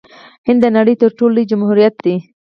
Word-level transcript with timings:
هند 0.47 0.59
د 0.63 0.65
نړۍ 0.77 0.95
تر 1.01 1.11
ټولو 1.17 1.33
لوی 1.35 1.45
جمهوریت 1.51 1.95
دی. 2.05 2.15